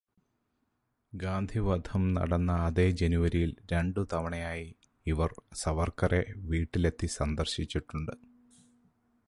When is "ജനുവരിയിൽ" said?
2.91-3.51